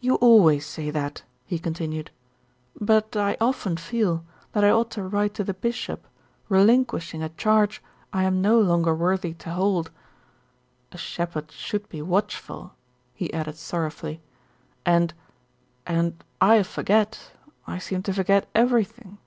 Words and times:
"You 0.00 0.16
always 0.16 0.66
say 0.66 0.90
that," 0.90 1.22
he 1.46 1.60
continued; 1.60 2.10
"but 2.80 3.14
I 3.14 3.36
often 3.40 3.76
feel 3.76 4.24
that 4.50 4.64
I 4.64 4.70
ought 4.70 4.90
to 4.96 5.02
write 5.04 5.32
to 5.34 5.44
the 5.44 5.54
bishop 5.54 6.08
relinquishing 6.48 7.22
a 7.22 7.28
charge 7.28 7.80
I 8.12 8.24
am 8.24 8.42
no 8.42 8.58
longer 8.58 8.92
worthy 8.92 9.32
to 9.34 9.50
hold. 9.50 9.92
A 10.90 10.98
shepherd 10.98 11.52
should 11.52 11.88
be 11.88 12.02
watchful," 12.02 12.74
he 13.14 13.32
added 13.32 13.54
sorrowfully, 13.56 14.20
"and 14.84 15.14
and 15.86 16.24
I 16.40 16.64
forget, 16.64 17.30
I 17.64 17.78
seem 17.78 18.02
to 18.02 18.12
forget 18.12 18.48
everything." 18.56 19.18